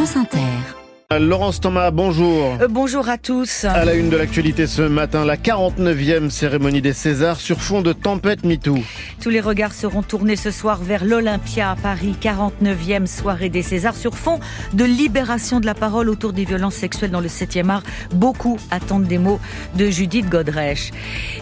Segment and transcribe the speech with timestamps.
[0.00, 0.79] France Inter.
[1.18, 2.56] Laurence Thomas, bonjour.
[2.60, 3.64] Euh, bonjour à tous.
[3.64, 7.92] À la une de l'actualité ce matin, la 49e cérémonie des Césars sur fond de
[7.92, 8.78] tempête MeToo.
[9.20, 13.96] Tous les regards seront tournés ce soir vers l'Olympia à Paris, 49e soirée des Césars
[13.96, 14.38] sur fond
[14.72, 17.82] de libération de la parole autour des violences sexuelles dans le 7e art.
[18.14, 19.40] Beaucoup attendent des mots
[19.74, 20.92] de Judith Godrèche.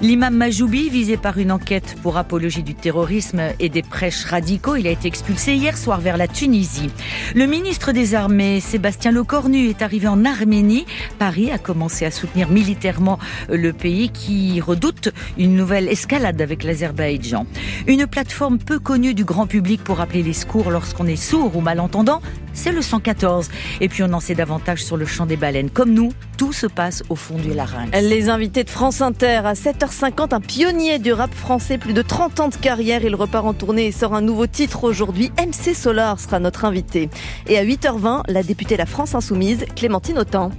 [0.01, 4.87] L'imam Majoubi, visé par une enquête pour apologie du terrorisme et des prêches radicaux, il
[4.87, 6.89] a été expulsé hier soir vers la Tunisie.
[7.35, 10.87] Le ministre des Armées, Sébastien Lecornu, est arrivé en Arménie.
[11.19, 17.47] Paris a commencé à soutenir militairement le pays qui redoute une nouvelle escalade avec l'Azerbaïdjan.
[17.87, 21.61] Une plateforme peu connue du grand public pour appeler les secours lorsqu'on est sourd ou
[21.61, 22.21] malentendant,
[22.53, 23.49] c'est le 114.
[23.81, 25.71] Et puis on en sait davantage sur le champ des baleines.
[25.71, 27.91] Comme nous, tout se passe au fond du larynx.
[28.01, 32.41] Les invités de France Inter à 7h50, un pionnier du rap français, plus de 30
[32.41, 33.05] ans de carrière.
[33.05, 35.31] Il repart en tournée et sort un nouveau titre aujourd'hui.
[35.39, 37.09] MC Solar sera notre invité.
[37.47, 40.51] Et à 8h20, la députée La France Insoumise, Clémentine Autant.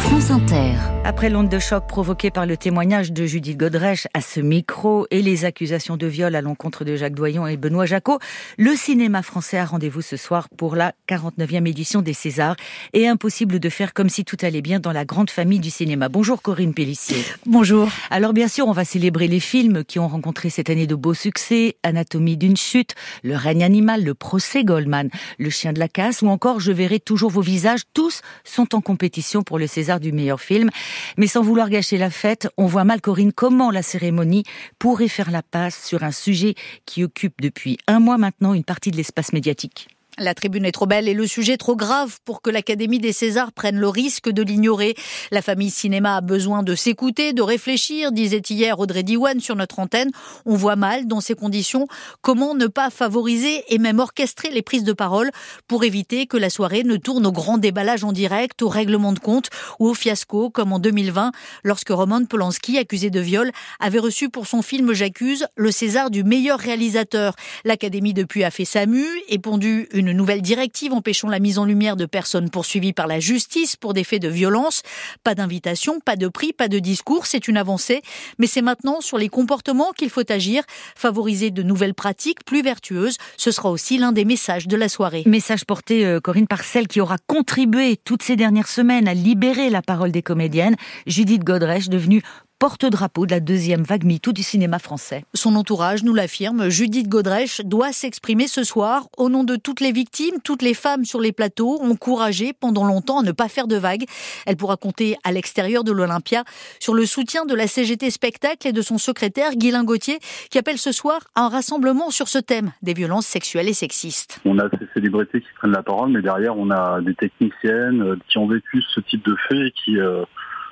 [0.00, 0.97] France Inter.
[1.08, 5.22] Après l'onde de choc provoquée par le témoignage de Judith Godrèche à ce micro et
[5.22, 8.18] les accusations de viol à l'encontre de Jacques Doyon et Benoît Jacot,
[8.58, 12.56] le cinéma français a rendez-vous ce soir pour la 49e édition des Césars
[12.92, 16.10] et impossible de faire comme si tout allait bien dans la grande famille du cinéma.
[16.10, 17.24] Bonjour Corinne Pellissier.
[17.46, 17.88] Bonjour.
[18.10, 21.14] Alors bien sûr, on va célébrer les films qui ont rencontré cette année de beaux
[21.14, 26.20] succès, Anatomie d'une chute, Le règne animal, Le procès Goldman, Le chien de la casse
[26.20, 30.12] ou encore Je verrai toujours vos visages, tous sont en compétition pour le César du
[30.12, 30.68] meilleur film.
[31.16, 34.44] Mais sans vouloir gâcher la fête, on voit mal, Corinne, comment la cérémonie
[34.78, 36.54] pourrait faire la passe sur un sujet
[36.86, 39.97] qui occupe depuis un mois maintenant une partie de l'espace médiatique.
[40.20, 43.52] La tribune est trop belle et le sujet trop grave pour que l'Académie des Césars
[43.52, 44.96] prenne le risque de l'ignorer.
[45.30, 49.78] La famille cinéma a besoin de s'écouter, de réfléchir, disait hier Audrey Diwan sur notre
[49.78, 50.10] antenne.
[50.44, 51.86] On voit mal, dans ces conditions,
[52.20, 55.30] comment ne pas favoriser et même orchestrer les prises de parole
[55.68, 59.20] pour éviter que la soirée ne tourne au grand déballage en direct, au règlement de
[59.20, 61.30] compte ou au fiasco, comme en 2020,
[61.62, 66.24] lorsque Roman Polanski, accusé de viol, avait reçu pour son film J'accuse le César du
[66.24, 67.36] meilleur réalisateur.
[67.64, 71.58] L'Académie depuis a fait sa mue et pondu une une nouvelle directive empêchant la mise
[71.58, 74.82] en lumière de personnes poursuivies par la justice pour des faits de violence.
[75.22, 78.02] Pas d'invitation, pas de prix, pas de discours, c'est une avancée.
[78.38, 80.62] Mais c'est maintenant sur les comportements qu'il faut agir,
[80.96, 83.16] favoriser de nouvelles pratiques plus vertueuses.
[83.36, 85.22] Ce sera aussi l'un des messages de la soirée.
[85.26, 89.70] Message porté, euh, Corinne, par celle qui aura contribué toutes ces dernières semaines à libérer
[89.70, 90.76] la parole des comédiennes,
[91.06, 92.22] Judith Godrèche, devenue
[92.58, 95.24] porte-drapeau de la deuxième vague MeToo du cinéma français.
[95.32, 99.92] Son entourage nous l'affirme, Judith Godrèche doit s'exprimer ce soir au nom de toutes les
[99.92, 103.76] victimes, toutes les femmes sur les plateaux, encouragées pendant longtemps à ne pas faire de
[103.76, 104.04] vagues.
[104.44, 106.42] Elle pourra compter à l'extérieur de l'Olympia
[106.80, 110.18] sur le soutien de la CGT Spectacle et de son secrétaire Guylain Gauthier
[110.50, 114.40] qui appelle ce soir à un rassemblement sur ce thème des violences sexuelles et sexistes.
[114.44, 118.16] On a ces célébrités qui prennent la parole, mais derrière on a des techniciennes euh,
[118.28, 120.24] qui ont vécu ce type de fait et qui euh,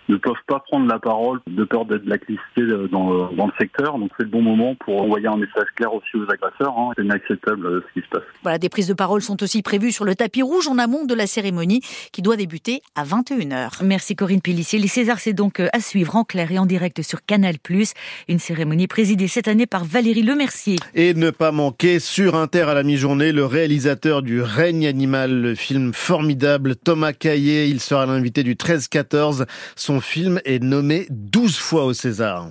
[0.08, 3.98] ne peuvent pas prendre la parole de peur d'être blacklistées euh, dans, dans le secteur.
[3.98, 6.76] Donc c'est le bon moment pour envoyer un message clair aussi aux agresseurs.
[6.78, 6.92] Hein.
[6.96, 8.24] C'est inacceptable euh, ce qui se passe.
[8.42, 11.14] Voilà, des prises de parole sont aussi prévues sur le tapis rouge en amont de
[11.14, 11.80] la cérémonie
[12.12, 13.84] qui doit débuter à 21h.
[13.84, 14.78] Merci Corinne Pellissier.
[14.78, 17.56] Les Césars, c'est donc euh, à suivre en clair et en direct sur Canal+.
[18.28, 20.76] Une cérémonie présidée cette année par Valérie Lemercier.
[20.94, 25.54] Et ne pas manquer sur Inter à la mi-journée le réalisateur du Règne animal, le
[25.54, 27.66] film formidable Thomas Caillé.
[27.66, 29.46] Il sera l'invité du 13-14.
[29.74, 32.50] Son son film est nommé 12 fois au César.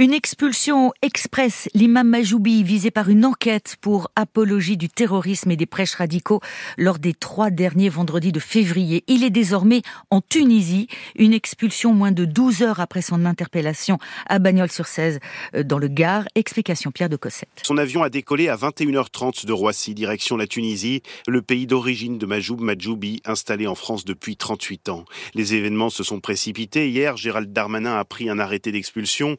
[0.00, 5.66] Une expulsion express, l'imam Majoubi, visé par une enquête pour apologie du terrorisme et des
[5.66, 6.40] prêches radicaux
[6.76, 9.02] lors des trois derniers vendredis de février.
[9.08, 10.86] Il est désormais en Tunisie.
[11.16, 13.98] Une expulsion moins de 12 heures après son interpellation
[14.28, 15.18] à Bagnols-sur-Cèze,
[15.56, 16.28] euh, dans le Gard.
[16.36, 17.48] Explication Pierre de Cossette.
[17.64, 22.26] Son avion a décollé à 21h30 de Roissy, direction la Tunisie, le pays d'origine de
[22.26, 25.06] Majoub Majoubi, installé en France depuis 38 ans.
[25.34, 26.88] Les événements se sont précipités.
[26.88, 29.36] Hier, Gérald Darmanin a pris un arrêté d'expulsion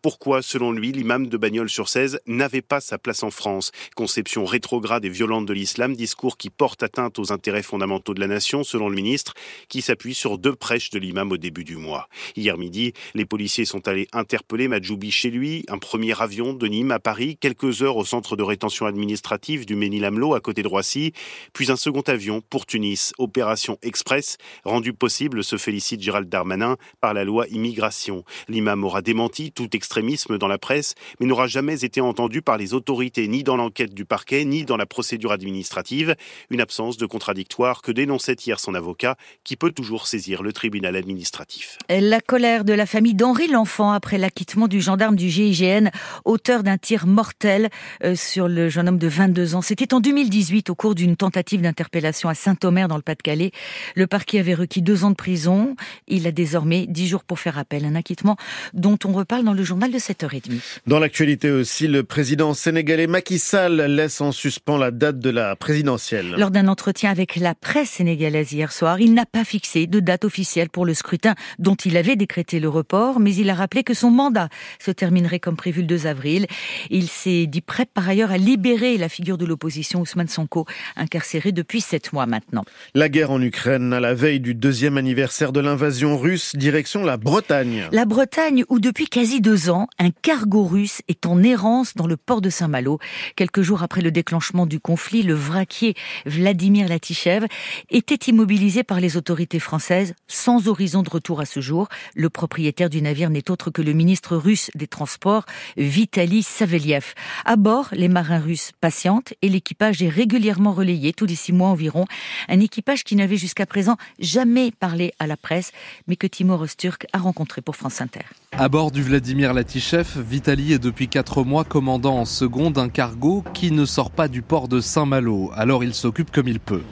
[0.00, 3.72] pourquoi, selon lui, l'imam de Bagnols-sur-Cèze n'avait pas sa place en France?
[3.96, 8.28] Conception rétrograde et violente de l'islam, discours qui porte atteinte aux intérêts fondamentaux de la
[8.28, 9.34] nation, selon le ministre,
[9.68, 12.08] qui s'appuie sur deux prêches de l'imam au début du mois.
[12.36, 16.92] Hier midi, les policiers sont allés interpeller Majoubi chez lui, un premier avion de Nîmes
[16.92, 21.12] à Paris, quelques heures au centre de rétention administrative du Ménil-Amelot à côté de Roissy,
[21.52, 27.12] puis un second avion pour Tunis, opération express, rendue possible, se félicite Gérald Darmanin, par
[27.12, 28.24] la loi immigration.
[28.48, 32.58] L'imam aura démenti tout tout extrémisme dans la presse, mais n'aura jamais été entendu par
[32.58, 36.14] les autorités, ni dans l'enquête du parquet, ni dans la procédure administrative.
[36.50, 40.96] Une absence de contradictoire que dénonçait hier son avocat, qui peut toujours saisir le tribunal
[40.96, 41.78] administratif.
[41.88, 45.90] La colère de la famille d'Henri L'Enfant après l'acquittement du gendarme du GIGN,
[46.24, 47.70] auteur d'un tir mortel
[48.02, 49.62] euh, sur le jeune homme de 22 ans.
[49.62, 53.52] C'était en 2018 au cours d'une tentative d'interpellation à Saint-Omer dans le Pas-de-Calais.
[53.94, 55.76] Le parquet avait requis deux ans de prison.
[56.06, 57.84] Il a désormais dix jours pour faire appel.
[57.84, 58.36] Un acquittement
[58.72, 60.50] dont on reparle dans le journal de 7h30.
[60.86, 65.56] Dans l'actualité aussi, le président sénégalais Macky Sall laisse en suspens la date de la
[65.56, 66.34] présidentielle.
[66.36, 70.24] Lors d'un entretien avec la presse sénégalaise hier soir, il n'a pas fixé de date
[70.24, 73.94] officielle pour le scrutin dont il avait décrété le report, mais il a rappelé que
[73.94, 74.48] son mandat
[74.78, 76.46] se terminerait comme prévu le 2 avril.
[76.90, 80.66] Il s'est dit prêt par ailleurs à libérer la figure de l'opposition Ousmane Sonko,
[80.96, 82.64] incarcéré depuis sept mois maintenant.
[82.94, 87.16] La guerre en Ukraine, à la veille du deuxième anniversaire de l'invasion russe, direction la
[87.16, 87.88] Bretagne.
[87.92, 92.16] La Bretagne, où depuis quasi deux ans, un cargo russe est en errance dans le
[92.16, 92.98] port de Saint-Malo.
[93.36, 95.94] Quelques jours après le déclenchement du conflit, le vraquier
[96.26, 97.46] Vladimir Latichev
[97.90, 101.88] était immobilisé par les autorités françaises sans horizon de retour à ce jour.
[102.14, 105.44] Le propriétaire du navire n'est autre que le ministre russe des Transports,
[105.76, 107.14] Vitaly Saveliev.
[107.44, 111.68] À bord, les marins russes patientent et l'équipage est régulièrement relayé tous les six mois
[111.68, 112.04] environ.
[112.48, 115.72] Un équipage qui n'avait jusqu'à présent jamais parlé à la presse,
[116.06, 118.20] mais que Timur Osturk a rencontré pour France Inter.
[118.52, 123.42] À bord du Vladimir Latichev, Vitaly est depuis quatre mois commandant en second d'un cargo
[123.54, 125.50] qui ne sort pas du port de Saint-Malo.
[125.54, 126.82] Alors il s'occupe comme il peut.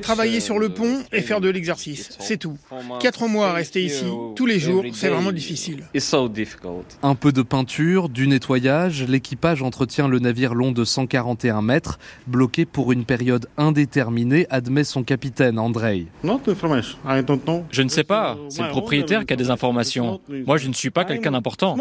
[0.00, 2.56] Travailler sur le pont et faire de l'exercice, c'est tout.
[3.00, 4.04] Quatre mois à rester ici,
[4.36, 5.84] tous les jours, c'est vraiment difficile.
[7.02, 12.64] Un peu de peinture, du nettoyage, l'équipage entretient le navire long de 141 mètres, bloqué
[12.64, 16.06] pour une période indéterminée, admet son capitaine Andrei.
[16.22, 20.20] Je ne sais pas, c'est le propriétaire qui a des informations.
[20.46, 21.76] Moi, je ne suis pas quelqu'un d'important.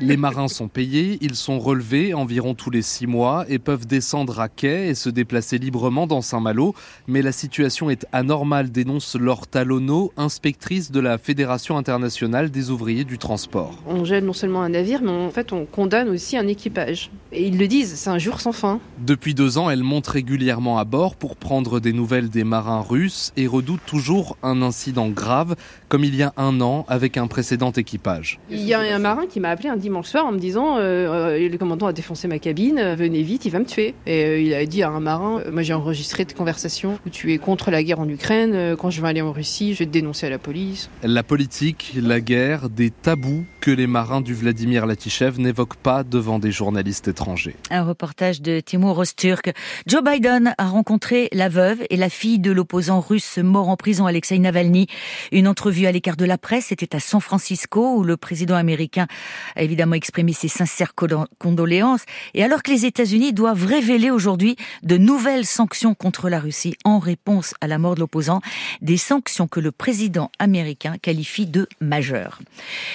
[0.00, 4.40] Les marins sont payés, ils sont relevés environ tous les six mois et peuvent descendre
[4.40, 6.74] à quai et se déplacer librement dans Saint-Malo.
[7.06, 13.04] Mais la situation est anormale, dénonce Laure Talonneau, inspectrice de la Fédération internationale des ouvriers
[13.04, 13.74] du transport.
[13.86, 17.10] On gêne non seulement un navire, mais en fait on condamne aussi un équipage.
[17.32, 18.80] Et ils le disent, c'est un jour sans fin.
[18.98, 23.32] Depuis deux ans, elle monte régulièrement à bord pour prendre des nouvelles des marins russes
[23.36, 25.56] et redoute toujours un incident grave,
[25.88, 28.05] comme il y a un an avec un précédent équipage.
[28.50, 30.80] Il y a un marin qui m'a appelé un dimanche soir en me disant euh,
[30.80, 33.94] euh, le commandant a défoncé ma cabine, euh, venez vite, il va me tuer.
[34.06, 37.32] Et euh, il a dit à un marin moi j'ai enregistré tes conversations où tu
[37.32, 39.90] es contre la guerre en Ukraine, quand je vais aller en Russie, je vais te
[39.90, 40.90] dénoncer à la police.
[41.02, 46.38] La politique, la guerre, des tabous que les marins du Vladimir Latichev n'évoquent pas devant
[46.38, 47.56] des journalistes étrangers.
[47.70, 49.52] Un reportage de Timur Rosturk.
[49.86, 54.06] Joe Biden a rencontré la veuve et la fille de l'opposant russe mort en prison
[54.06, 54.86] Alexei Navalny.
[55.32, 59.06] Une entrevue à l'écart de la presse était à San Francisco où le président américain
[59.54, 60.94] a évidemment exprimé ses sincères
[61.38, 62.04] condoléances.
[62.34, 66.98] Et alors que les États-Unis doivent révéler aujourd'hui de nouvelles sanctions contre la Russie en
[66.98, 68.40] réponse à la mort de l'opposant,
[68.80, 72.40] des sanctions que le président américain qualifie de majeures.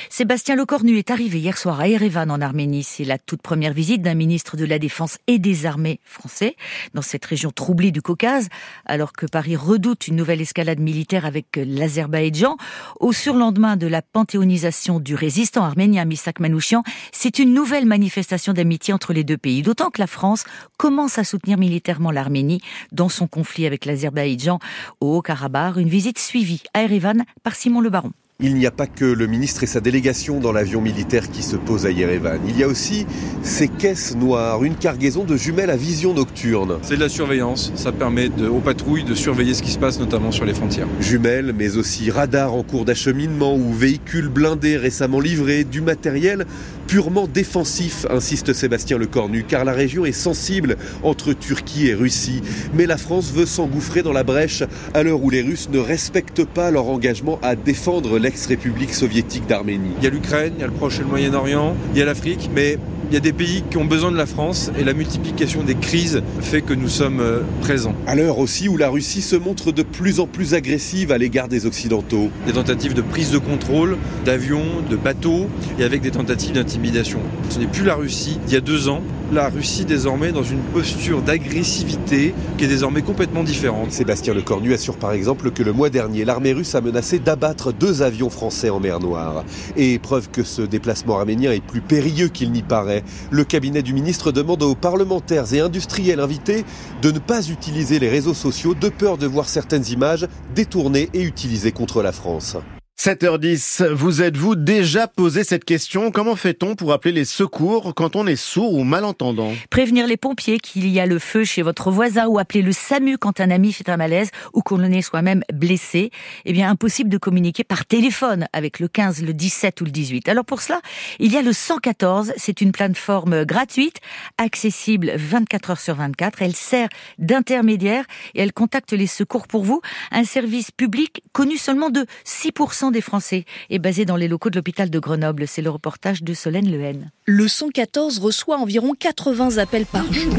[0.09, 2.83] Sébastien Lecornu est arrivé hier soir à Erevan en Arménie.
[2.83, 6.55] C'est la toute première visite d'un ministre de la Défense et des armées français
[6.93, 8.49] dans cette région troublée du Caucase,
[8.85, 12.57] alors que Paris redoute une nouvelle escalade militaire avec l'Azerbaïdjan.
[12.99, 18.93] Au surlendemain de la panthéonisation du résistant arménien Misak Manouchian, c'est une nouvelle manifestation d'amitié
[18.93, 20.43] entre les deux pays, d'autant que la France
[20.77, 22.61] commence à soutenir militairement l'Arménie
[22.91, 24.59] dans son conflit avec l'Azerbaïdjan
[24.99, 25.77] au Haut-Karabakh.
[25.77, 28.11] Une visite suivie à Erevan par Simon Le Baron.
[28.43, 31.55] Il n'y a pas que le ministre et sa délégation dans l'avion militaire qui se
[31.55, 32.39] pose à Yerevan.
[32.47, 33.05] Il y a aussi
[33.43, 36.79] ces caisses noires, une cargaison de jumelles à vision nocturne.
[36.81, 37.71] C'est de la surveillance.
[37.75, 40.87] Ça permet de, aux patrouilles de surveiller ce qui se passe, notamment sur les frontières.
[40.99, 46.47] Jumelles, mais aussi radars en cours d'acheminement ou véhicules blindés récemment livrés, du matériel
[46.87, 52.41] purement défensif, insiste Sébastien Lecornu, car la région est sensible entre Turquie et Russie.
[52.73, 54.63] Mais la France veut s'engouffrer dans la brèche
[54.93, 59.91] à l'heure où les Russes ne respectent pas leur engagement à défendre l'ex-république soviétique d'Arménie.
[59.97, 62.05] Il y a l'Ukraine, il y a le Proche et le Moyen-Orient, il y a
[62.05, 62.77] l'Afrique, mais
[63.11, 65.75] il y a des pays qui ont besoin de la France et la multiplication des
[65.75, 67.93] crises fait que nous sommes euh, présents.
[68.07, 71.49] À l'heure aussi où la Russie se montre de plus en plus agressive à l'égard
[71.49, 72.29] des Occidentaux.
[72.47, 77.19] Des tentatives de prise de contrôle d'avions, de bateaux et avec des tentatives d'intimidation.
[77.49, 79.01] Ce n'est plus la Russie il y a deux ans.
[79.33, 83.91] La Russie désormais dans une posture d'agressivité qui est désormais complètement différente.
[83.91, 88.01] Sébastien Lecornu assure par exemple que le mois dernier, l'armée russe a menacé d'abattre deux
[88.01, 89.45] avions français en mer Noire.
[89.77, 93.93] Et preuve que ce déplacement arménien est plus périlleux qu'il n'y paraît, le cabinet du
[93.93, 96.65] ministre demande aux parlementaires et industriels invités
[97.01, 101.21] de ne pas utiliser les réseaux sociaux de peur de voir certaines images détournées et
[101.21, 102.57] utilisées contre la France.
[103.03, 106.11] 7h10, vous êtes-vous déjà posé cette question?
[106.11, 109.53] Comment fait-on pour appeler les secours quand on est sourd ou malentendant?
[109.71, 113.17] Prévenir les pompiers qu'il y a le feu chez votre voisin ou appeler le SAMU
[113.17, 116.11] quand un ami fait un malaise ou qu'on est soi-même blessé?
[116.45, 120.29] Eh bien, impossible de communiquer par téléphone avec le 15, le 17 ou le 18.
[120.29, 120.79] Alors pour cela,
[121.17, 122.33] il y a le 114.
[122.37, 123.97] C'est une plateforme gratuite,
[124.37, 126.43] accessible 24 heures sur 24.
[126.43, 128.05] Elle sert d'intermédiaire
[128.35, 129.81] et elle contacte les secours pour vous.
[130.11, 134.55] Un service public connu seulement de 6% des Français est basé dans les locaux de
[134.55, 135.47] l'hôpital de Grenoble.
[135.47, 137.11] C'est le reportage de Solène Lehen.
[137.25, 140.33] Le 114 reçoit environ 80 appels par jour.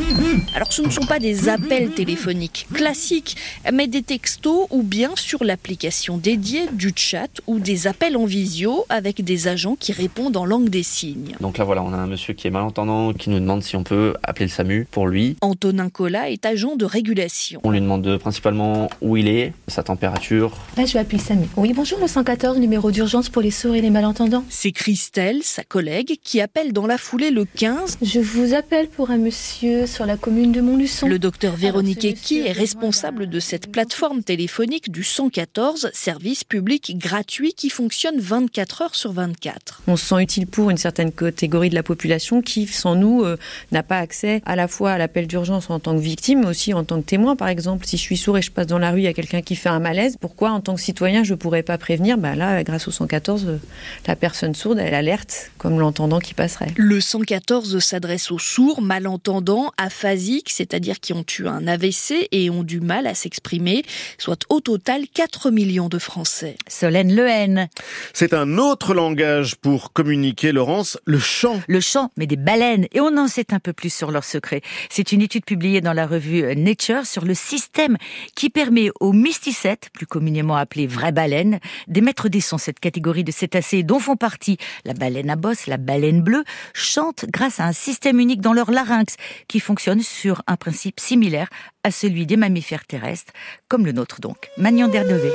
[0.54, 3.36] Alors ce ne sont pas des appels téléphoniques classiques,
[3.72, 8.84] mais des textos ou bien sur l'application dédiée du chat ou des appels en visio
[8.88, 11.34] avec des agents qui répondent en langue des signes.
[11.40, 13.84] Donc là voilà, on a un monsieur qui est malentendant qui nous demande si on
[13.84, 15.36] peut appeler le SAMU pour lui.
[15.40, 17.60] Antonin Collat est agent de régulation.
[17.64, 20.56] On lui demande principalement où il est, sa température.
[20.76, 21.46] Là je vais appeler le SAMU.
[21.56, 24.44] Oui bonjour le 114, numéro d'urgence pour les sourds et les malentendants.
[24.48, 27.98] C'est Christelle, sa collègue, qui appelle dans la foulée le 15.
[28.00, 31.08] Je vous appelle pour un monsieur sur la commune de Montluçon.
[31.08, 37.52] Le docteur Véronique Equi est responsable de cette plateforme téléphonique du 114, service public gratuit
[37.52, 39.82] qui fonctionne 24 heures sur 24.
[39.86, 43.36] On se sent utile pour une certaine catégorie de la population qui, sans nous, euh,
[43.72, 46.72] n'a pas accès à la fois à l'appel d'urgence en tant que victime, mais aussi
[46.72, 47.36] en tant que témoin.
[47.36, 49.12] Par exemple, si je suis sourd et je passe dans la rue, il y a
[49.12, 52.16] quelqu'un qui fait un malaise, pourquoi en tant que citoyen je pourrais pas prévenir?
[52.22, 53.58] Bah Là, grâce au 114, euh,
[54.06, 56.72] la personne sourde, elle alerte comme l'entendant qui passerait.
[56.76, 62.62] Le 114 s'adresse aux sourds, malentendants, aphasiques, c'est-à-dire qui ont eu un AVC et ont
[62.62, 63.82] du mal à s'exprimer,
[64.18, 66.56] soit au total 4 millions de Français.
[66.68, 67.68] Solène Lehen.
[68.14, 71.60] C'est un autre langage pour communiquer, Laurence, le chant.
[71.66, 72.86] Le chant, mais des baleines.
[72.92, 74.62] Et on en sait un peu plus sur leurs secrets.
[74.90, 77.96] C'est une étude publiée dans la revue Nature sur le système
[78.36, 82.58] qui permet aux mysticètes, plus communément appelées vraies baleines, d'émettre des sons.
[82.58, 87.24] Cette catégorie de cétacés dont font partie la baleine à bosse, la baleine bleue, chantent
[87.28, 89.16] grâce à un système unique dans leur larynx
[89.48, 91.48] qui fonctionne sur un principe similaire
[91.84, 93.32] à celui des mammifères terrestres,
[93.68, 94.48] comme le nôtre donc.
[94.56, 95.30] Magnon d'Erdevé.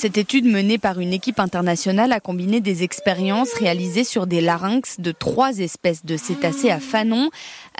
[0.00, 4.98] Cette étude menée par une équipe internationale a combiné des expériences réalisées sur des larynx
[4.98, 7.28] de trois espèces de cétacés à fanon.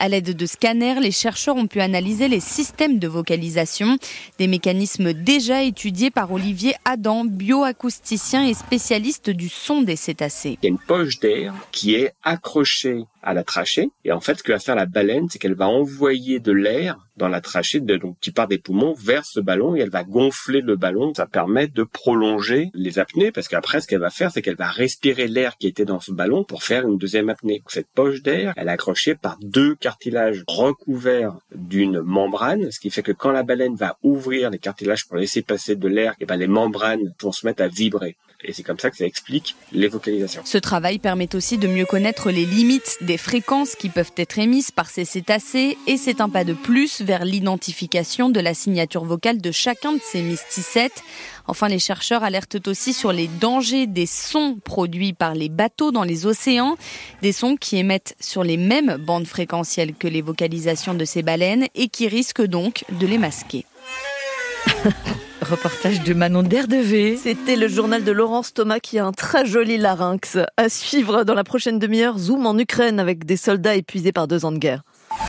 [0.03, 3.99] À l'aide de scanners, les chercheurs ont pu analyser les systèmes de vocalisation,
[4.39, 10.57] des mécanismes déjà étudiés par Olivier Adam, bioacousticien et spécialiste du son des cétacés.
[10.63, 13.91] Il y a une poche d'air qui est accrochée à la trachée.
[14.05, 16.99] Et en fait, ce que va faire la baleine, c'est qu'elle va envoyer de l'air
[17.17, 20.05] dans la trachée, de, donc qui part des poumons, vers ce ballon et elle va
[20.05, 21.13] gonfler le ballon.
[21.15, 24.71] Ça permet de prolonger les apnées parce qu'après, ce qu'elle va faire, c'est qu'elle va
[24.71, 27.63] respirer l'air qui était dans ce ballon pour faire une deuxième apnée.
[27.69, 29.77] Cette poche d'air, elle est accrochée par deux
[30.47, 35.17] recouverts d'une membrane, ce qui fait que quand la baleine va ouvrir les cartilages pour
[35.17, 38.17] laisser passer de l'air, et ben les membranes vont se mettre à vibrer.
[38.43, 40.43] Et c'est comme ça que ça explique les vocalisations.
[40.45, 44.71] Ce travail permet aussi de mieux connaître les limites des fréquences qui peuvent être émises
[44.71, 49.41] par ces cétacés et c'est un pas de plus vers l'identification de la signature vocale
[49.41, 51.03] de chacun de ces mysticètes.
[51.47, 56.05] Enfin, les chercheurs alertent aussi sur les dangers des sons produits par les bateaux dans
[56.05, 56.77] les océans,
[57.23, 61.67] des sons qui émettent sur les mêmes bandes fréquentielles que les vocalisations de ces baleines
[61.75, 63.67] et qui risquent donc de les masquer.
[65.41, 67.17] Reportage de Manon d'Erdevée.
[67.17, 70.39] C'était le journal de Laurence Thomas qui a un très joli larynx.
[70.57, 74.45] À suivre dans la prochaine demi-heure, zoom en Ukraine avec des soldats épuisés par deux
[74.45, 74.83] ans de guerre.